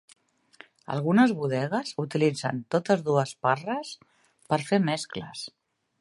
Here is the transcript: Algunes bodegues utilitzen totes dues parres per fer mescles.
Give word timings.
Algunes 0.93 1.33
bodegues 1.41 1.91
utilitzen 2.05 2.63
totes 2.77 3.03
dues 3.11 3.35
parres 3.49 3.93
per 4.53 4.61
fer 4.71 4.85
mescles. 4.91 5.45